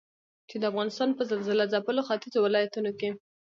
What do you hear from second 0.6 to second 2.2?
د افغانستان په زلزلهځپلو